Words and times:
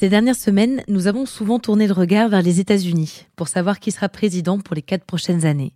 Ces 0.00 0.08
dernières 0.08 0.34
semaines, 0.34 0.82
nous 0.88 1.08
avons 1.08 1.26
souvent 1.26 1.58
tourné 1.58 1.86
le 1.86 1.92
regard 1.92 2.30
vers 2.30 2.40
les 2.40 2.58
États-Unis 2.58 3.26
pour 3.36 3.48
savoir 3.48 3.78
qui 3.78 3.90
sera 3.90 4.08
président 4.08 4.58
pour 4.58 4.74
les 4.74 4.80
quatre 4.80 5.04
prochaines 5.04 5.44
années. 5.44 5.74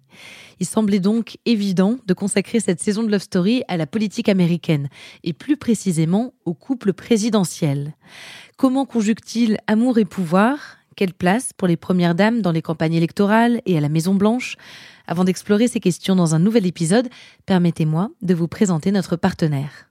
Il 0.60 0.64
semblait 0.64 0.98
donc 0.98 1.36
évident 1.44 1.98
de 2.06 2.14
consacrer 2.14 2.58
cette 2.58 2.80
saison 2.80 3.02
de 3.02 3.10
Love 3.10 3.20
Story 3.20 3.64
à 3.68 3.76
la 3.76 3.86
politique 3.86 4.30
américaine, 4.30 4.88
et 5.24 5.34
plus 5.34 5.58
précisément 5.58 6.32
au 6.46 6.54
couple 6.54 6.94
présidentiel. 6.94 7.92
Comment 8.56 8.86
conjugue-t-il 8.86 9.58
amour 9.66 9.98
et 9.98 10.06
pouvoir? 10.06 10.78
Quelle 10.96 11.12
place 11.12 11.50
pour 11.54 11.68
les 11.68 11.76
premières 11.76 12.14
dames 12.14 12.40
dans 12.40 12.52
les 12.52 12.62
campagnes 12.62 12.94
électorales 12.94 13.60
et 13.66 13.76
à 13.76 13.82
la 13.82 13.90
Maison 13.90 14.14
Blanche? 14.14 14.56
Avant 15.06 15.24
d'explorer 15.24 15.68
ces 15.68 15.80
questions 15.80 16.16
dans 16.16 16.34
un 16.34 16.38
nouvel 16.38 16.64
épisode, 16.64 17.10
permettez-moi 17.44 18.08
de 18.22 18.32
vous 18.32 18.48
présenter 18.48 18.90
notre 18.90 19.16
partenaire. 19.16 19.90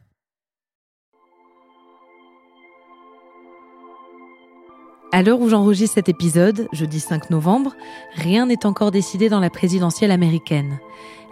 À 5.13 5.23
l'heure 5.23 5.41
où 5.41 5.49
j'enregistre 5.49 5.95
cet 5.95 6.07
épisode, 6.07 6.69
jeudi 6.71 7.01
5 7.01 7.31
novembre, 7.31 7.75
rien 8.15 8.45
n'est 8.45 8.65
encore 8.65 8.91
décidé 8.91 9.27
dans 9.27 9.41
la 9.41 9.49
présidentielle 9.49 10.09
américaine. 10.09 10.79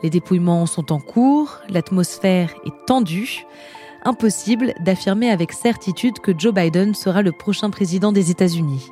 Les 0.03 0.09
dépouillements 0.09 0.65
sont 0.65 0.91
en 0.91 0.99
cours, 0.99 1.59
l'atmosphère 1.69 2.53
est 2.65 2.85
tendue. 2.85 3.45
Impossible 4.03 4.73
d'affirmer 4.81 5.29
avec 5.29 5.53
certitude 5.53 6.19
que 6.19 6.37
Joe 6.37 6.53
Biden 6.53 6.93
sera 6.93 7.21
le 7.21 7.31
prochain 7.31 7.69
président 7.69 8.11
des 8.11 8.31
États-Unis. 8.31 8.89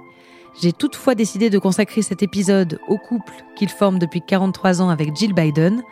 J'ai 0.61 0.71
toutefois 0.71 1.15
décidé 1.15 1.49
de 1.49 1.59
consacrer 1.59 2.01
cet 2.01 2.23
épisode 2.23 2.79
au 2.87 2.97
couple 2.97 3.33
qu'il 3.57 3.69
forme 3.69 3.99
depuis 3.99 4.21
43 4.21 4.81
ans 4.81 4.89
avec 4.89 5.13
Jill 5.17 5.33
Biden, 5.33 5.83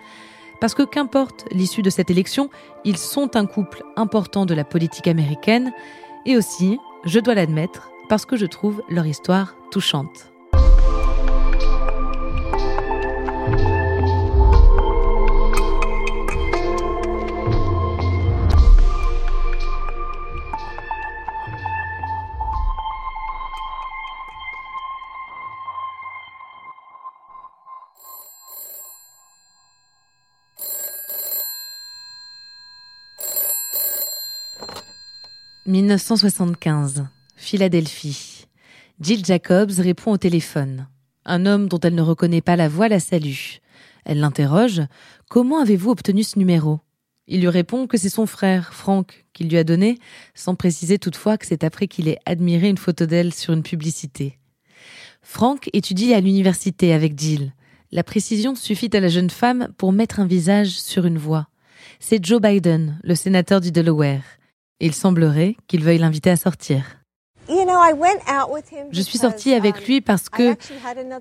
parce 0.61 0.73
que 0.73 0.83
qu'importe 0.83 1.43
l'issue 1.51 1.81
de 1.81 1.89
cette 1.89 2.11
élection, 2.11 2.49
ils 2.85 2.97
sont 2.97 3.35
un 3.35 3.45
couple 3.45 3.83
important 3.97 4.45
de 4.45 4.53
la 4.53 4.63
politique 4.63 5.07
américaine, 5.07 5.73
et 6.25 6.38
aussi, 6.38 6.79
je 7.03 7.19
dois 7.19 7.35
l'admettre, 7.35 7.91
parce 8.09 8.25
que 8.25 8.38
je 8.38 8.45
trouve 8.45 8.81
leur 8.89 9.06
histoire 9.06 9.56
touchante. 9.72 10.31
«1975. 35.68 37.15
Philadelphie. 37.45 38.47
Jill 39.00 39.23
Jacobs 39.23 39.78
répond 39.78 40.13
au 40.13 40.17
téléphone. 40.17 40.88
Un 41.25 41.45
homme 41.45 41.69
dont 41.69 41.79
elle 41.79 41.94
ne 41.94 42.01
reconnaît 42.01 42.41
pas 42.41 42.56
la 42.56 42.67
voix 42.67 42.88
la 42.88 43.00
salue. 43.00 43.59
Elle 44.03 44.19
l'interroge. 44.19 44.81
Comment 45.29 45.59
avez-vous 45.59 45.91
obtenu 45.91 46.23
ce 46.23 46.39
numéro? 46.39 46.79
Il 47.28 47.41
lui 47.41 47.50
répond 47.50 47.85
que 47.85 47.97
c'est 47.97 48.09
son 48.09 48.25
frère, 48.25 48.73
Frank, 48.73 49.28
qui 49.34 49.44
lui 49.44 49.57
a 49.57 49.63
donné, 49.63 50.00
sans 50.34 50.55
préciser 50.55 50.97
toutefois 50.97 51.38
que 51.38 51.45
c'est 51.45 51.63
après 51.63 51.88
qu'il 51.88 52.07
ait 52.07 52.17
admiré 52.25 52.67
une 52.67 52.79
photo 52.79 53.05
d'elle 53.05 53.31
sur 53.31 53.53
une 53.53 53.61
publicité. 53.61 54.39
Frank 55.22 55.69
étudie 55.72 56.16
à 56.16 56.22
l'université 56.22 56.94
avec 56.94 57.16
Jill. 57.16 57.53
La 57.91 58.03
précision 58.03 58.55
suffit 58.55 58.89
à 58.94 59.00
la 59.00 59.07
jeune 59.07 59.29
femme 59.29 59.67
pour 59.78 59.91
mettre 59.91 60.19
un 60.19 60.25
visage 60.25 60.69
sur 60.69 61.05
une 61.05 61.19
voix. 61.19 61.47
C'est 62.00 62.25
Joe 62.25 62.41
Biden, 62.41 63.00
le 63.03 63.13
sénateur 63.13 63.61
du 63.61 63.72
Delaware. 63.72 64.23
Il 64.79 64.95
semblerait 64.95 65.55
qu'il 65.67 65.84
veuille 65.84 66.00
l'inviter 66.00 66.31
à 66.31 66.38
sortir. 66.38 67.04
Je 67.47 69.01
suis 69.01 69.17
sortie 69.17 69.53
avec 69.53 69.78
um, 69.78 69.83
lui 69.85 70.01
parce 70.01 70.29
que 70.29 70.56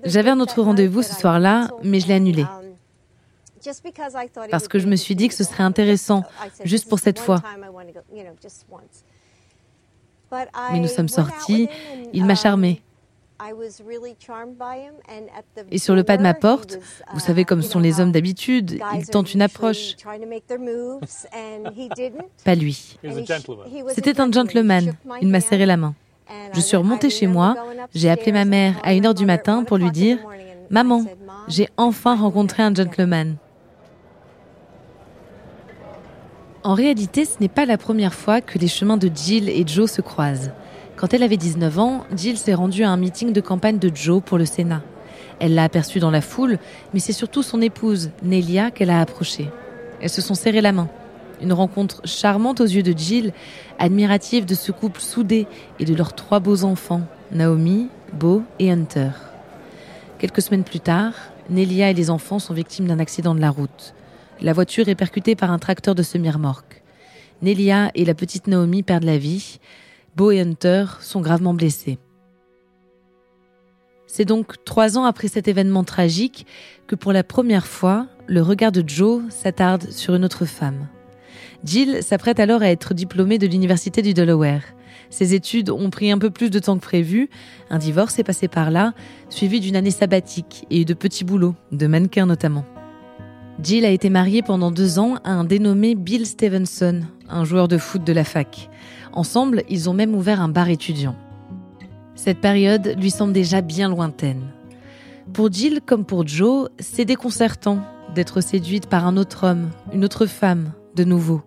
j'avais 0.03 0.29
un 0.29 0.39
autre 0.39 0.61
rendez-vous 0.61 1.03
ce 1.03 1.13
soir-là, 1.13 1.69
mais 1.83 1.99
je 1.99 2.07
l'ai 2.07 2.15
annulé. 2.15 2.43
um, 2.43 2.73
Parce 4.49 4.67
que 4.67 4.79
je 4.79 4.87
me 4.87 4.95
suis 4.95 5.15
dit 5.15 5.27
que 5.27 5.33
ce 5.33 5.43
serait 5.43 5.63
intéressant, 5.63 6.23
juste 6.63 6.89
pour 6.89 6.99
cette 6.99 7.19
fois. 7.19 7.41
Mais 10.71 10.79
nous 10.79 10.87
sommes 10.87 11.09
sortis, 11.09 11.69
il 12.13 12.25
m'a 12.25 12.33
um, 12.33 12.37
charmée. 12.37 12.81
Et 15.71 15.77
sur 15.77 15.93
le 15.93 16.03
pas 16.03 16.17
de 16.17 16.23
ma 16.23 16.33
porte, 16.33 16.79
vous 17.13 17.19
savez 17.19 17.43
comme 17.43 17.61
sont 17.61 17.79
les 17.79 17.99
hommes 17.99 18.11
d'habitude, 18.11 18.79
ils 18.93 19.07
tentent 19.07 19.33
une 19.33 19.41
approche. 19.41 19.95
Pas 22.45 22.55
lui. 22.55 22.97
C'était 23.93 24.19
un 24.21 24.31
gentleman, 24.31 24.95
il 25.21 25.27
m'a 25.27 25.41
serré 25.41 25.65
la 25.65 25.77
main. 25.77 25.93
Je 26.53 26.59
suis 26.59 26.77
remontée 26.77 27.09
chez 27.09 27.27
moi, 27.27 27.55
j'ai 27.93 28.09
appelé 28.09 28.31
ma 28.31 28.45
mère 28.45 28.75
à 28.83 28.93
1h 28.93 29.13
du 29.13 29.25
matin 29.25 29.63
pour 29.63 29.77
lui 29.77 29.91
dire 29.91 30.17
«Maman, 30.69 31.05
j'ai 31.47 31.69
enfin 31.77 32.15
rencontré 32.15 32.63
un 32.63 32.73
gentleman». 32.73 33.35
En 36.63 36.73
réalité, 36.73 37.25
ce 37.25 37.35
n'est 37.39 37.47
pas 37.47 37.65
la 37.65 37.77
première 37.77 38.15
fois 38.15 38.41
que 38.41 38.57
les 38.57 38.67
chemins 38.67 38.97
de 38.97 39.11
Jill 39.13 39.49
et 39.49 39.63
Joe 39.67 39.91
se 39.91 40.01
croisent. 40.01 40.51
Quand 40.95 41.13
elle 41.13 41.21
avait 41.21 41.37
19 41.37 41.77
ans, 41.77 42.05
Jill 42.15 42.37
s'est 42.37 42.55
rendue 42.55 42.83
à 42.83 42.89
un 42.89 42.97
meeting 42.97 43.33
de 43.33 43.41
campagne 43.41 43.77
de 43.77 43.91
Joe 43.93 44.23
pour 44.23 44.39
le 44.39 44.45
Sénat. 44.45 44.81
Elle 45.39 45.53
l'a 45.53 45.65
aperçu 45.65 45.99
dans 45.99 46.09
la 46.09 46.21
foule, 46.21 46.57
mais 46.93 46.99
c'est 46.99 47.13
surtout 47.13 47.43
son 47.43 47.61
épouse, 47.61 48.09
Nelia, 48.23 48.71
qu'elle 48.71 48.89
a 48.89 48.99
approchée. 48.99 49.51
Elles 50.01 50.09
se 50.09 50.21
sont 50.21 50.33
serrées 50.33 50.61
la 50.61 50.71
main. 50.71 50.87
Une 51.41 51.53
rencontre 51.53 52.01
charmante 52.05 52.61
aux 52.61 52.65
yeux 52.65 52.83
de 52.83 52.97
Jill, 52.97 53.33
admirative 53.79 54.45
de 54.45 54.55
ce 54.55 54.71
couple 54.71 55.01
soudé 55.01 55.47
et 55.79 55.85
de 55.85 55.93
leurs 55.93 56.13
trois 56.13 56.39
beaux 56.39 56.63
enfants, 56.63 57.01
Naomi, 57.31 57.89
Beau 58.13 58.43
et 58.59 58.71
Hunter. 58.71 59.09
Quelques 60.19 60.41
semaines 60.41 60.63
plus 60.63 60.79
tard, 60.79 61.13
Nelia 61.49 61.89
et 61.89 61.93
les 61.93 62.09
enfants 62.09 62.39
sont 62.39 62.53
victimes 62.53 62.87
d'un 62.87 62.99
accident 62.99 63.35
de 63.35 63.41
la 63.41 63.49
route. 63.49 63.93
La 64.41 64.53
voiture 64.53 64.87
est 64.87 64.95
percutée 64.95 65.35
par 65.35 65.51
un 65.51 65.59
tracteur 65.59 65.95
de 65.95 66.03
semi-remorque. 66.03 66.83
Nelia 67.41 67.91
et 67.95 68.05
la 68.05 68.13
petite 68.13 68.47
Naomi 68.47 68.83
perdent 68.83 69.03
la 69.03 69.17
vie. 69.17 69.59
Beau 70.15 70.31
et 70.31 70.39
Hunter 70.39 70.85
sont 71.01 71.21
gravement 71.21 71.53
blessés. 71.53 71.99
C'est 74.07 74.25
donc 74.25 74.63
trois 74.63 74.97
ans 74.97 75.03
après 75.03 75.27
cet 75.27 75.47
événement 75.47 75.83
tragique 75.83 76.45
que 76.87 76.95
pour 76.95 77.11
la 77.11 77.23
première 77.23 77.67
fois, 77.67 78.07
le 78.27 78.41
regard 78.41 78.71
de 78.71 78.83
Joe 78.87 79.23
s'attarde 79.29 79.91
sur 79.91 80.15
une 80.15 80.23
autre 80.23 80.45
femme. 80.45 80.87
Jill 81.65 82.03
s'apprête 82.03 82.39
alors 82.39 82.61
à 82.61 82.69
être 82.69 82.93
diplômée 82.93 83.39
de 83.39 83.47
l'Université 83.47 84.03
du 84.03 84.13
Delaware. 84.13 84.61
Ses 85.09 85.33
études 85.33 85.71
ont 85.71 85.89
pris 85.89 86.11
un 86.11 86.19
peu 86.19 86.29
plus 86.29 86.51
de 86.51 86.59
temps 86.59 86.77
que 86.77 86.83
prévu. 86.83 87.27
Un 87.71 87.79
divorce 87.79 88.19
est 88.19 88.23
passé 88.23 88.47
par 88.47 88.69
là, 88.69 88.93
suivi 89.29 89.59
d'une 89.59 89.75
année 89.75 89.89
sabbatique 89.89 90.67
et 90.69 90.85
de 90.85 90.93
petits 90.93 91.23
boulots, 91.23 91.55
de 91.71 91.87
mannequin 91.87 92.27
notamment. 92.27 92.65
Jill 93.63 93.83
a 93.83 93.89
été 93.89 94.11
mariée 94.11 94.43
pendant 94.43 94.69
deux 94.69 94.99
ans 94.99 95.15
à 95.23 95.31
un 95.31 95.43
dénommé 95.43 95.95
Bill 95.95 96.27
Stevenson, 96.27 97.01
un 97.29 97.45
joueur 97.45 97.67
de 97.67 97.79
foot 97.79 98.03
de 98.03 98.13
la 98.13 98.23
fac. 98.23 98.69
Ensemble, 99.13 99.63
ils 99.67 99.89
ont 99.89 99.93
même 99.93 100.13
ouvert 100.13 100.41
un 100.41 100.49
bar 100.49 100.69
étudiant. 100.69 101.15
Cette 102.13 102.41
période 102.41 102.95
lui 102.99 103.09
semble 103.09 103.33
déjà 103.33 103.61
bien 103.61 103.89
lointaine. 103.89 104.51
Pour 105.33 105.51
Jill 105.51 105.79
comme 105.83 106.05
pour 106.05 106.27
Joe, 106.27 106.69
c'est 106.77 107.05
déconcertant 107.05 107.79
d'être 108.13 108.41
séduite 108.41 108.87
par 108.87 109.07
un 109.07 109.17
autre 109.17 109.47
homme, 109.47 109.71
une 109.93 110.05
autre 110.05 110.27
femme, 110.27 110.71
de 110.95 111.03
nouveau. 111.03 111.41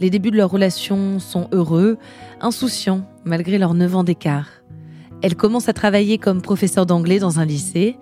Les 0.00 0.08
débuts 0.08 0.30
de 0.30 0.36
leur 0.38 0.50
relation 0.50 1.18
sont 1.18 1.48
heureux, 1.52 1.98
insouciants, 2.40 3.02
malgré 3.26 3.58
leurs 3.58 3.74
neuf 3.74 3.94
ans 3.94 4.02
d'écart. 4.02 4.48
Elle 5.20 5.36
commence 5.36 5.68
à 5.68 5.74
travailler 5.74 6.16
comme 6.16 6.40
professeur 6.40 6.86
d'anglais 6.86 7.18
dans 7.18 7.38
un 7.38 7.44
lycée. 7.44 7.98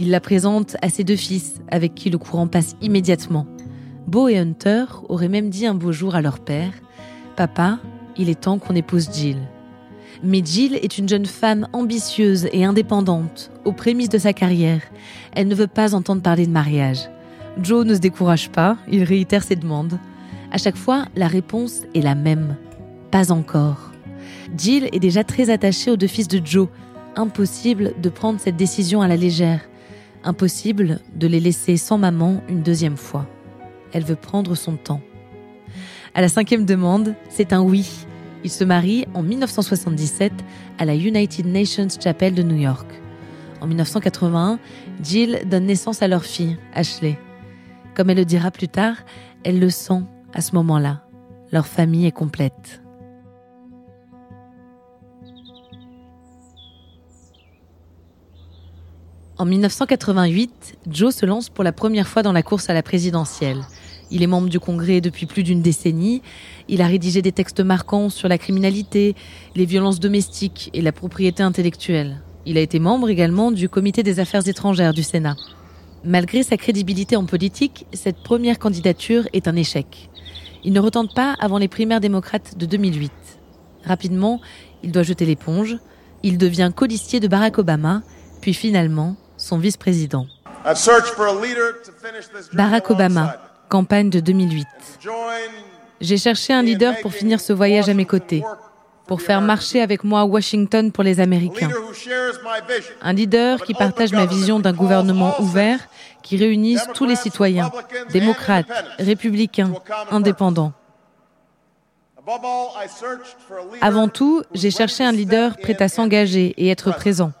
Il 0.00 0.10
la 0.10 0.20
présente 0.20 0.76
à 0.82 0.88
ses 0.88 1.04
deux 1.04 1.14
fils, 1.14 1.60
avec 1.70 1.94
qui 1.94 2.10
le 2.10 2.18
courant 2.18 2.48
passe 2.48 2.74
immédiatement. 2.82 3.46
Beau 4.08 4.26
et 4.26 4.38
Hunter 4.38 4.86
auraient 5.08 5.28
même 5.28 5.48
dit 5.48 5.66
un 5.66 5.74
beau 5.74 5.92
jour 5.92 6.16
à 6.16 6.20
leur 6.20 6.40
père 6.40 6.72
Papa, 7.36 7.78
il 8.16 8.28
est 8.28 8.40
temps 8.40 8.58
qu'on 8.58 8.74
épouse 8.74 9.08
Jill. 9.12 9.38
Mais 10.24 10.42
Jill 10.44 10.74
est 10.74 10.98
une 10.98 11.08
jeune 11.08 11.26
femme 11.26 11.68
ambitieuse 11.72 12.48
et 12.52 12.64
indépendante, 12.64 13.52
aux 13.64 13.72
prémices 13.72 14.08
de 14.08 14.18
sa 14.18 14.32
carrière. 14.32 14.82
Elle 15.32 15.46
ne 15.46 15.54
veut 15.54 15.66
pas 15.68 15.94
entendre 15.94 16.22
parler 16.22 16.46
de 16.46 16.52
mariage. 16.52 17.08
Joe 17.62 17.86
ne 17.86 17.94
se 17.94 18.00
décourage 18.00 18.50
pas, 18.50 18.76
il 18.90 19.04
réitère 19.04 19.44
ses 19.44 19.56
demandes. 19.56 19.98
À 20.50 20.58
chaque 20.58 20.76
fois, 20.76 21.06
la 21.16 21.28
réponse 21.28 21.82
est 21.94 22.00
la 22.00 22.14
même. 22.14 22.56
Pas 23.10 23.32
encore. 23.32 23.92
Jill 24.56 24.88
est 24.92 25.00
déjà 25.00 25.24
très 25.24 25.50
attachée 25.50 25.90
aux 25.90 25.96
deux 25.96 26.06
fils 26.06 26.28
de 26.28 26.40
Joe. 26.44 26.68
Impossible 27.16 27.94
de 28.00 28.08
prendre 28.08 28.40
cette 28.40 28.56
décision 28.56 29.02
à 29.02 29.08
la 29.08 29.16
légère. 29.16 29.60
Impossible 30.24 31.00
de 31.14 31.26
les 31.26 31.40
laisser 31.40 31.76
sans 31.76 31.98
maman 31.98 32.42
une 32.48 32.62
deuxième 32.62 32.96
fois. 32.96 33.26
Elle 33.92 34.04
veut 34.04 34.16
prendre 34.16 34.54
son 34.54 34.76
temps. 34.76 35.00
À 36.14 36.20
la 36.20 36.28
cinquième 36.28 36.64
demande, 36.64 37.14
c'est 37.28 37.52
un 37.52 37.62
oui. 37.62 38.06
Il 38.44 38.50
se 38.50 38.64
marie 38.64 39.06
en 39.14 39.22
1977 39.22 40.32
à 40.78 40.84
la 40.84 40.94
United 40.94 41.46
Nations 41.46 41.88
Chapel 42.00 42.34
de 42.34 42.42
New 42.42 42.56
York. 42.56 42.86
En 43.60 43.66
1981, 43.66 44.58
Jill 45.02 45.40
donne 45.46 45.66
naissance 45.66 46.02
à 46.02 46.08
leur 46.08 46.24
fille, 46.24 46.56
Ashley. 46.74 47.18
Comme 47.94 48.10
elle 48.10 48.18
le 48.18 48.24
dira 48.24 48.50
plus 48.50 48.68
tard, 48.68 48.96
elle 49.42 49.58
le 49.58 49.70
sent 49.70 50.02
à 50.36 50.42
ce 50.42 50.54
moment-là. 50.54 51.00
Leur 51.50 51.66
famille 51.66 52.06
est 52.06 52.12
complète. 52.12 52.82
En 59.38 59.46
1988, 59.46 60.78
Joe 60.90 61.14
se 61.14 61.24
lance 61.26 61.48
pour 61.48 61.64
la 61.64 61.72
première 61.72 62.06
fois 62.06 62.22
dans 62.22 62.32
la 62.32 62.42
course 62.42 62.68
à 62.68 62.74
la 62.74 62.82
présidentielle. 62.82 63.62
Il 64.10 64.22
est 64.22 64.26
membre 64.26 64.48
du 64.48 64.60
Congrès 64.60 65.00
depuis 65.00 65.26
plus 65.26 65.42
d'une 65.42 65.62
décennie. 65.62 66.22
Il 66.68 66.82
a 66.82 66.86
rédigé 66.86 67.22
des 67.22 67.32
textes 67.32 67.60
marquants 67.60 68.10
sur 68.10 68.28
la 68.28 68.38
criminalité, 68.38 69.14
les 69.54 69.64
violences 69.64 70.00
domestiques 70.00 70.70
et 70.74 70.82
la 70.82 70.92
propriété 70.92 71.42
intellectuelle. 71.42 72.22
Il 72.44 72.58
a 72.58 72.60
été 72.60 72.78
membre 72.78 73.08
également 73.08 73.50
du 73.50 73.68
Comité 73.68 74.02
des 74.02 74.20
affaires 74.20 74.46
étrangères 74.46 74.92
du 74.92 75.02
Sénat. 75.02 75.36
Malgré 76.04 76.42
sa 76.42 76.56
crédibilité 76.56 77.16
en 77.16 77.24
politique, 77.24 77.86
cette 77.92 78.22
première 78.22 78.58
candidature 78.58 79.28
est 79.32 79.48
un 79.48 79.56
échec. 79.56 80.10
Il 80.66 80.72
ne 80.72 80.80
retente 80.80 81.14
pas 81.14 81.36
avant 81.38 81.58
les 81.58 81.68
primaires 81.68 82.00
démocrates 82.00 82.58
de 82.58 82.66
2008. 82.66 83.12
Rapidement, 83.84 84.40
il 84.82 84.90
doit 84.90 85.04
jeter 85.04 85.24
l'éponge. 85.24 85.78
Il 86.24 86.38
devient 86.38 86.72
codicier 86.74 87.20
de 87.20 87.28
Barack 87.28 87.58
Obama, 87.58 88.02
puis 88.40 88.52
finalement 88.52 89.14
son 89.36 89.58
vice-président. 89.58 90.26
Barack 92.52 92.90
Obama, 92.90 93.36
campagne 93.68 94.10
de 94.10 94.18
2008. 94.18 94.66
J'ai 96.00 96.18
cherché 96.18 96.52
un 96.52 96.62
leader 96.62 96.96
pour 97.00 97.12
finir 97.12 97.38
ce 97.38 97.52
voyage 97.52 97.88
à 97.88 97.94
mes 97.94 98.04
côtés, 98.04 98.42
pour 99.06 99.22
faire 99.22 99.40
marcher 99.40 99.80
avec 99.80 100.04
moi 100.04 100.24
Washington 100.24 100.90
pour 100.92 101.04
les 101.04 101.20
Américains. 101.20 101.70
Un 103.02 103.12
leader 103.12 103.62
qui 103.62 103.74
partage 103.74 104.12
ma 104.12 104.26
vision 104.26 104.58
d'un 104.60 104.72
gouvernement 104.72 105.40
ouvert 105.40 105.80
qui 106.22 106.36
réunisse 106.36 106.86
tous 106.94 107.06
les 107.06 107.16
citoyens, 107.16 107.70
démocrates, 108.10 108.66
républicains, 108.98 109.72
indépendants. 110.10 110.72
Avant 113.80 114.08
tout, 114.08 114.42
j'ai 114.52 114.72
cherché 114.72 115.04
un 115.04 115.12
leader 115.12 115.56
prêt 115.56 115.80
à 115.80 115.88
s'engager 115.88 116.54
et 116.56 116.68
être 116.68 116.92
présent. 116.92 117.32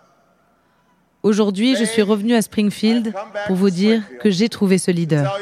Aujourd'hui, 1.24 1.74
je 1.74 1.82
suis 1.82 2.02
revenu 2.02 2.36
à 2.36 2.42
Springfield 2.42 3.12
pour 3.48 3.56
vous 3.56 3.70
dire 3.70 4.02
que 4.20 4.30
j'ai 4.30 4.48
trouvé 4.48 4.78
ce 4.78 4.92
leader. 4.92 5.36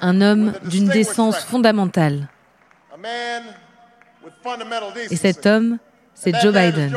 Un 0.00 0.20
homme 0.20 0.52
d'une 0.64 0.88
décence 0.88 1.38
fondamentale. 1.44 2.28
Et 5.10 5.16
cet 5.16 5.46
homme, 5.46 5.78
c'est 6.14 6.34
Joe 6.40 6.52
Biden. 6.52 6.92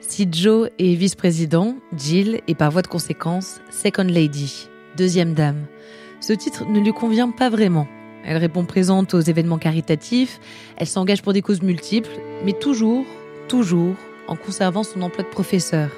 Si 0.00 0.28
Joe 0.30 0.68
est 0.78 0.94
vice-président, 0.94 1.76
Jill 1.96 2.42
est 2.46 2.54
par 2.54 2.70
voie 2.70 2.82
de 2.82 2.86
conséquence 2.86 3.60
Second 3.70 4.04
Lady, 4.04 4.68
deuxième 4.96 5.32
dame. 5.32 5.64
Ce 6.20 6.34
titre 6.34 6.66
ne 6.66 6.80
lui 6.80 6.92
convient 6.92 7.30
pas 7.30 7.48
vraiment. 7.48 7.88
Elle 8.24 8.36
répond 8.36 8.66
présente 8.66 9.14
aux 9.14 9.20
événements 9.20 9.58
caritatifs, 9.58 10.38
elle 10.76 10.86
s'engage 10.86 11.22
pour 11.22 11.32
des 11.32 11.40
causes 11.40 11.62
multiples, 11.62 12.10
mais 12.44 12.52
toujours, 12.52 13.06
toujours 13.52 13.96
en 14.28 14.34
conservant 14.34 14.82
son 14.82 15.02
emploi 15.02 15.24
de 15.24 15.28
professeur. 15.28 15.90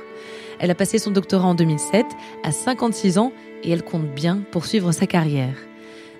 Elle 0.58 0.72
a 0.72 0.74
passé 0.74 0.98
son 0.98 1.12
doctorat 1.12 1.46
en 1.46 1.54
2007, 1.54 2.04
à 2.42 2.50
56 2.50 3.16
ans, 3.16 3.32
et 3.62 3.70
elle 3.70 3.84
compte 3.84 4.12
bien 4.12 4.42
poursuivre 4.50 4.90
sa 4.90 5.06
carrière. 5.06 5.54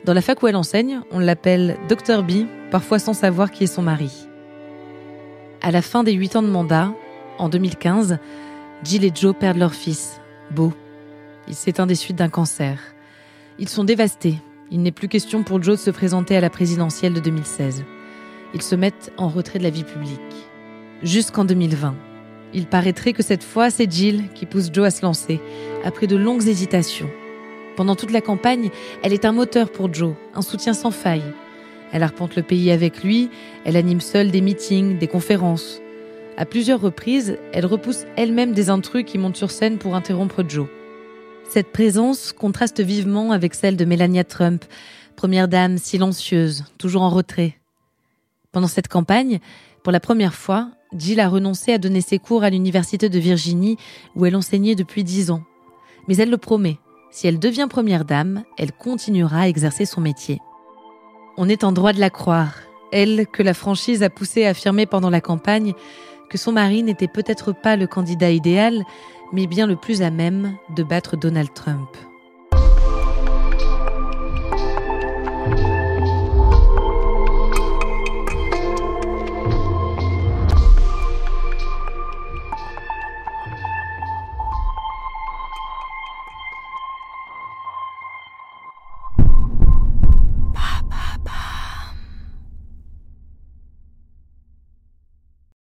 Dans 0.05 0.15
la 0.15 0.23
fac 0.23 0.41
où 0.41 0.47
elle 0.47 0.55
enseigne, 0.55 1.01
on 1.11 1.19
l'appelle 1.19 1.77
Dr 1.89 2.23
B, 2.23 2.47
parfois 2.71 3.01
sans 3.01 3.15
savoir 3.15 3.51
qui 3.51 3.65
est 3.65 3.75
son 3.75 3.83
mari. 3.83 4.13
À 5.61 5.73
la 5.73 5.83
fin 5.83 6.05
des 6.05 6.13
8 6.13 6.37
ans 6.37 6.43
de 6.43 6.47
mandat, 6.47 6.93
en 7.39 7.49
2015, 7.49 8.19
Jill 8.85 9.05
et 9.05 9.11
Joe 9.13 9.35
perdent 9.37 9.59
leur 9.59 9.75
fils, 9.75 10.21
Beau. 10.53 10.73
Il 11.49 11.57
s'éteint 11.57 11.87
des 11.87 11.97
suites 11.97 12.19
d'un 12.19 12.29
cancer. 12.29 12.79
Ils 13.59 13.69
sont 13.69 13.83
dévastés. 13.83 14.37
Il 14.71 14.83
n'est 14.83 14.93
plus 14.93 15.09
question 15.09 15.43
pour 15.43 15.61
Joe 15.61 15.79
de 15.79 15.83
se 15.83 15.91
présenter 15.91 16.37
à 16.37 16.41
la 16.41 16.51
présidentielle 16.51 17.13
de 17.13 17.21
2016. 17.21 17.85
Ils 18.55 18.63
se 18.63 18.77
mettent 18.77 19.13
en 19.17 19.27
retrait 19.27 19.59
de 19.59 19.65
la 19.65 19.71
vie 19.71 19.83
publique. 19.83 20.21
Jusqu'en 21.05 21.45
2020. 21.45 21.95
Il 22.55 22.67
paraîtrait 22.67 23.13
que 23.13 23.23
cette 23.23 23.45
fois, 23.45 23.69
c'est 23.69 23.93
Jill 23.93 24.25
qui 24.35 24.47
pousse 24.47 24.71
Joe 24.73 24.87
à 24.87 24.91
se 24.91 25.03
lancer, 25.03 25.39
après 25.85 26.07
de 26.07 26.17
longues 26.17 26.49
hésitations. 26.49 27.11
Pendant 27.77 27.95
toute 27.95 28.11
la 28.11 28.23
campagne, 28.23 28.71
elle 29.03 29.13
est 29.13 29.27
un 29.27 29.33
moteur 29.33 29.71
pour 29.71 29.93
Joe, 29.93 30.15
un 30.35 30.41
soutien 30.41 30.73
sans 30.73 30.91
faille. 30.91 31.35
Elle 31.93 32.03
arpente 32.03 32.37
le 32.37 32.43
pays 32.43 32.71
avec 32.71 33.05
lui, 33.05 33.29
elle 33.67 33.77
anime 33.77 34.01
seule 34.01 34.31
des 34.31 34.41
meetings, 34.41 34.97
des 34.97 35.07
conférences. 35.07 35.83
À 36.39 36.47
plusieurs 36.47 36.81
reprises, 36.81 37.37
elle 37.53 37.67
repousse 37.67 38.07
elle-même 38.17 38.53
des 38.53 38.71
intrus 38.71 39.05
qui 39.05 39.19
montent 39.19 39.37
sur 39.37 39.51
scène 39.51 39.77
pour 39.77 39.97
interrompre 39.97 40.43
Joe. 40.49 40.69
Cette 41.51 41.71
présence 41.71 42.33
contraste 42.33 42.81
vivement 42.81 43.31
avec 43.31 43.55
celle 43.55 43.77
de 43.77 43.85
Melania 43.85 44.25
Trump, 44.25 44.65
première 45.17 45.49
dame 45.49 45.77
silencieuse, 45.77 46.65
toujours 46.79 47.03
en 47.03 47.11
retrait. 47.11 47.59
Pendant 48.53 48.69
cette 48.69 48.89
campagne, 48.89 49.41
pour 49.83 49.93
la 49.93 50.01
première 50.01 50.33
fois, 50.33 50.71
Jill 50.95 51.21
a 51.21 51.29
renoncé 51.29 51.73
à 51.73 51.79
donner 51.79 52.01
ses 52.01 52.19
cours 52.19 52.45
à 52.45 52.51
l'université 52.51 53.09
de 53.09 53.19
Virginie 53.19 53.77
où 54.15 54.27
elle 54.27 54.37
enseignait 54.37 54.75
depuis 54.75 55.05
dix 55.05 55.31
ans. 55.31 55.43
Mais 56.09 56.17
elle 56.17 56.31
le 56.31 56.39
promet, 56.39 56.79
si 57.11 57.27
elle 57.27 57.39
devient 57.39 57.67
première 57.69 58.05
dame, 58.05 58.45
elle 58.59 58.73
continuera 58.73 59.41
à 59.41 59.49
exercer 59.49 59.87
son 59.87 60.01
métier. 60.01 60.41
On 61.37 61.49
est 61.49 61.65
en 61.65 61.73
droit 61.73 61.93
de 61.93 62.01
la 62.01 62.11
croire, 62.11 62.55
elle 62.93 63.27
que 63.27 63.43
la 63.43 63.55
franchise 63.55 64.03
a 64.03 64.11
poussé 64.11 64.45
à 64.45 64.51
affirmer 64.51 64.87
pendant 64.87 65.11
la 65.11 65.21
campagne 65.21 65.75
que 66.31 66.39
son 66.39 66.53
mari 66.53 66.83
n'était 66.83 67.09
peut-être 67.09 67.53
pas 67.53 67.77
le 67.77 67.87
candidat 67.87 68.31
idéal, 68.31 68.85
mais 69.33 69.47
bien 69.47 69.67
le 69.67 69.77
plus 69.77 70.03
à 70.03 70.11
même 70.11 70.57
de 70.77 70.83
battre 70.83 71.17
Donald 71.17 71.53
Trump. 71.55 71.89